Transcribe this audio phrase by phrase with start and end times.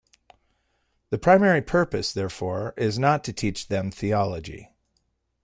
[1.11, 4.73] The primary purpose, therefore, is not to teach them theology.